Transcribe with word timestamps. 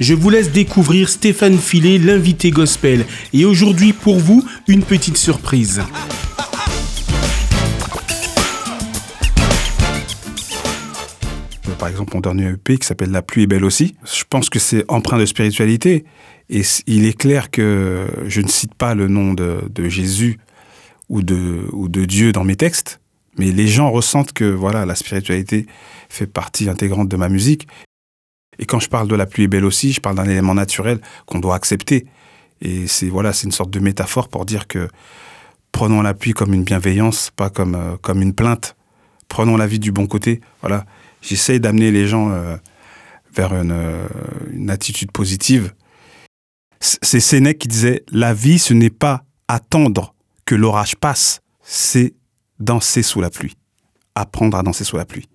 je 0.00 0.14
vous 0.14 0.30
laisse 0.30 0.50
découvrir 0.50 1.10
Stéphane 1.10 1.58
Filet, 1.58 1.98
l'invité 1.98 2.50
gospel. 2.50 3.04
Et 3.34 3.44
aujourd'hui, 3.44 3.92
pour 3.92 4.18
vous, 4.18 4.42
une 4.66 4.82
petite 4.82 5.18
surprise. 5.18 5.82
Par 11.78 11.88
exemple, 11.88 12.14
mon 12.14 12.20
dernier 12.20 12.48
EP 12.48 12.78
qui 12.78 12.86
s'appelle 12.86 13.10
La 13.10 13.22
pluie 13.22 13.44
est 13.44 13.46
belle 13.46 13.64
aussi. 13.64 13.94
Je 14.04 14.24
pense 14.28 14.50
que 14.50 14.58
c'est 14.58 14.84
empreint 14.88 15.18
de 15.18 15.26
spiritualité. 15.26 16.04
Et 16.48 16.62
il 16.86 17.06
est 17.06 17.16
clair 17.16 17.50
que 17.50 18.06
je 18.26 18.40
ne 18.40 18.48
cite 18.48 18.74
pas 18.74 18.94
le 18.94 19.06
nom 19.06 19.34
de, 19.34 19.88
Jésus 19.88 20.38
ou 21.08 21.22
de, 21.22 21.66
ou 21.72 21.88
de 21.88 22.04
Dieu 22.04 22.32
dans 22.32 22.44
mes 22.44 22.56
textes, 22.56 23.00
mais 23.38 23.52
les 23.52 23.68
gens 23.68 23.90
ressentent 23.90 24.32
que 24.32 24.44
voilà, 24.44 24.84
la 24.84 24.94
spiritualité 24.94 25.66
fait 26.08 26.26
partie 26.26 26.68
intégrante 26.68 27.08
de 27.08 27.16
ma 27.16 27.28
musique. 27.28 27.68
Et 28.60 28.66
quand 28.66 28.78
je 28.78 28.88
parle 28.88 29.08
de 29.08 29.16
la 29.16 29.26
pluie 29.26 29.44
est 29.44 29.48
belle 29.48 29.64
aussi, 29.64 29.92
je 29.92 30.00
parle 30.00 30.16
d'un 30.16 30.28
élément 30.28 30.54
naturel 30.54 31.00
qu'on 31.24 31.40
doit 31.40 31.54
accepter. 31.56 32.06
Et 32.60 32.86
c'est 32.86 33.08
voilà, 33.08 33.32
c'est 33.32 33.46
une 33.46 33.52
sorte 33.52 33.70
de 33.70 33.80
métaphore 33.80 34.28
pour 34.28 34.44
dire 34.44 34.68
que 34.68 34.86
prenons 35.72 36.02
la 36.02 36.12
pluie 36.12 36.34
comme 36.34 36.52
une 36.52 36.62
bienveillance, 36.62 37.30
pas 37.34 37.48
comme, 37.48 37.74
euh, 37.74 37.96
comme 38.02 38.20
une 38.20 38.34
plainte. 38.34 38.76
Prenons 39.28 39.56
la 39.56 39.66
vie 39.66 39.78
du 39.78 39.92
bon 39.92 40.06
côté. 40.06 40.42
Voilà, 40.60 40.84
j'essaye 41.22 41.58
d'amener 41.58 41.90
les 41.90 42.06
gens 42.06 42.30
euh, 42.30 42.56
vers 43.34 43.54
une, 43.54 43.72
euh, 43.72 44.06
une 44.52 44.68
attitude 44.68 45.10
positive. 45.10 45.72
C'est 46.80 47.20
Sénèque 47.20 47.58
qui 47.58 47.68
disait 47.68 48.04
la 48.12 48.34
vie, 48.34 48.58
ce 48.58 48.74
n'est 48.74 48.90
pas 48.90 49.24
attendre 49.48 50.14
que 50.44 50.54
l'orage 50.54 50.96
passe, 50.96 51.40
c'est 51.62 52.12
danser 52.58 53.02
sous 53.02 53.22
la 53.22 53.30
pluie. 53.30 53.56
Apprendre 54.14 54.58
à 54.58 54.62
danser 54.62 54.84
sous 54.84 54.98
la 54.98 55.06
pluie. 55.06 55.29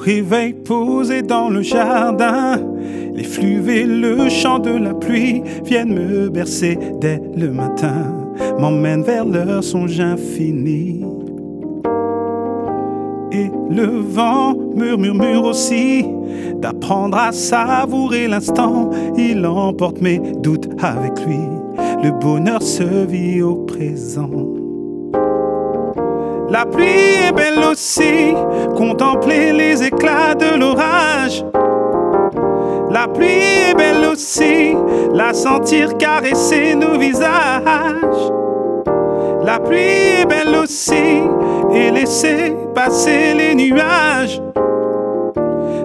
Réveil 0.00 0.54
posé 0.54 1.22
dans 1.22 1.48
le 1.48 1.62
jardin, 1.62 2.56
les 3.14 3.24
flux 3.24 3.62
et 3.70 3.84
le 3.84 4.28
chant 4.28 4.58
de 4.58 4.70
la 4.70 4.94
pluie 4.94 5.42
viennent 5.64 5.94
me 5.94 6.28
bercer 6.28 6.78
dès 7.00 7.20
le 7.36 7.50
matin, 7.50 8.14
m'emmènent 8.58 9.02
vers 9.02 9.24
leur 9.24 9.62
songe 9.62 10.00
infini. 10.00 11.04
Et 13.32 13.50
le 13.70 13.86
vent 14.00 14.54
murmure 14.74 15.44
aussi 15.44 16.04
d'apprendre 16.56 17.16
à 17.16 17.32
savourer 17.32 18.26
l'instant. 18.26 18.90
Il 19.16 19.46
emporte 19.46 20.00
mes 20.00 20.18
doutes 20.18 20.68
avec 20.82 21.24
lui. 21.24 21.38
Le 22.02 22.10
bonheur 22.18 22.62
se 22.62 23.06
vit 23.06 23.42
au 23.42 23.54
présent. 23.54 24.30
La 26.50 26.66
pluie 26.66 27.28
est 27.28 27.32
belle 27.32 27.62
aussi, 27.62 28.34
contempler 28.76 29.52
les 29.52 29.84
éclats 29.84 30.34
de 30.34 30.58
l'orage. 30.58 31.44
La 32.90 33.06
pluie 33.06 33.70
est 33.70 33.74
belle 33.76 34.04
aussi, 34.04 34.74
la 35.14 35.32
sentir 35.32 35.96
caresser 35.96 36.74
nos 36.74 36.98
visages. 36.98 38.32
La 39.44 39.60
pluie 39.60 40.22
est 40.22 40.26
belle 40.26 40.56
aussi, 40.56 41.22
et 41.72 41.92
laisser 41.92 42.52
passer 42.74 43.32
les 43.34 43.54
nuages. 43.54 44.42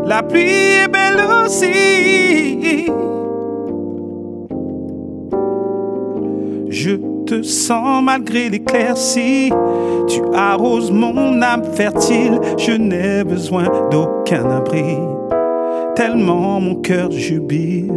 La 0.04 0.24
pluie 0.24 0.50
est 0.50 0.88
belle 0.88 1.22
aussi. 1.46 2.92
Je 6.86 6.98
te 7.26 7.42
sens 7.42 8.04
malgré 8.04 8.48
l'éclaircie. 8.48 9.52
Tu 10.08 10.22
arroses 10.36 10.92
mon 10.92 11.42
âme 11.42 11.64
fertile. 11.74 12.40
Je 12.60 12.74
n'ai 12.74 13.24
besoin 13.24 13.64
d'aucun 13.90 14.48
abri. 14.52 14.96
Tellement 15.96 16.62
mon 16.62 16.76
cœur 16.76 17.10
jubile. 17.10 17.92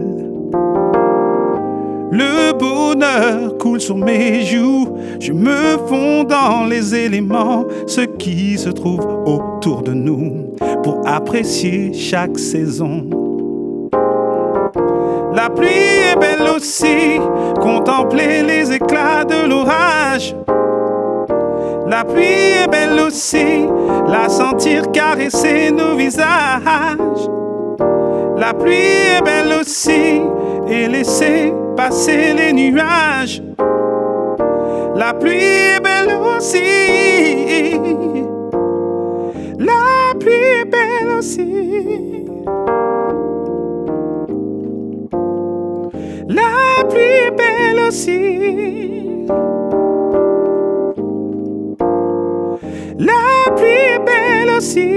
Le 2.11 2.59
bonheur 2.59 3.59
coule 3.59 3.83
sur 3.83 3.99
mes 3.99 4.47
joues, 4.47 4.89
je 5.21 5.35
me 5.35 5.77
fonds 5.87 6.25
dans 6.25 6.65
les 6.65 6.95
éléments, 6.95 7.67
ce 7.87 8.01
qui 8.01 8.57
se 8.57 8.71
trouve 8.71 9.07
autour 9.27 9.83
de 9.83 9.93
nous, 9.93 10.55
pour 10.83 11.07
apprécier 11.07 11.93
chaque 11.93 12.39
saison. 12.39 13.05
La 15.35 15.51
pluie 15.51 15.69
est 15.69 16.19
belle 16.19 16.49
aussi, 16.57 17.21
contempler 17.69 18.43
les 18.43 18.73
éclats 18.73 19.25
de 19.25 19.47
l'orage. 19.47 20.35
La 21.87 22.03
pluie 22.03 22.63
est 22.63 22.71
belle 22.71 22.99
aussi, 23.07 23.67
la 24.09 24.29
sentir 24.31 24.91
caresser 24.91 25.71
nos 25.71 25.95
visages. 25.95 27.25
La 28.39 28.55
pluie 28.55 28.93
est 29.17 29.23
belle 29.23 29.53
aussi, 29.61 30.23
et 30.71 30.89
laisser 30.89 31.53
passer 31.77 32.33
les 32.41 32.53
nuages. 32.55 33.43
La 34.95 35.13
pluie 35.13 35.45
est 35.75 35.81
belle 35.89 36.13
aussi. 36.37 36.71
La 39.59 40.15
pluie 40.19 40.47
est 40.61 40.71
belle 40.77 41.11
aussi. 41.19 42.25
Est 46.99 47.31
belle 47.37 47.81
aussi. 47.89 49.27
La 52.99 53.53
pluie 53.57 53.69
est 53.95 54.05
belle 54.05 54.51
aussi. 54.57 54.91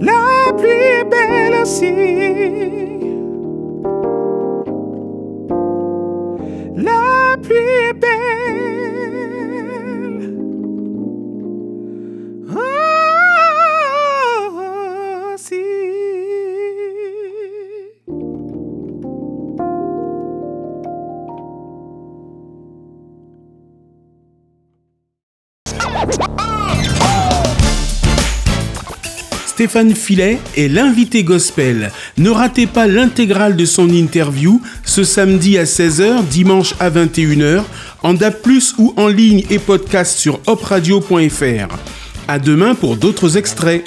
La 0.00 0.52
pluie 0.56 0.70
est 0.70 1.04
belle 1.04 1.54
aussi. 1.62 1.94
La 6.76 7.36
pluie 7.42 7.92
belle. 8.00 9.09
Stéphane 29.60 29.94
Filet 29.94 30.38
est 30.56 30.68
l'invité 30.68 31.22
gospel. 31.22 31.92
Ne 32.16 32.30
ratez 32.30 32.66
pas 32.66 32.86
l'intégrale 32.86 33.56
de 33.56 33.66
son 33.66 33.90
interview 33.90 34.62
ce 34.86 35.04
samedi 35.04 35.58
à 35.58 35.64
16h, 35.64 36.24
dimanche 36.24 36.74
à 36.80 36.88
21h, 36.88 37.64
en 38.02 38.14
DAP+, 38.14 38.48
ou 38.78 38.94
en 38.96 39.08
ligne 39.08 39.44
et 39.50 39.58
podcast 39.58 40.18
sur 40.18 40.40
opradio.fr. 40.46 41.76
À 42.26 42.38
demain 42.38 42.74
pour 42.74 42.96
d'autres 42.96 43.36
extraits. 43.36 43.84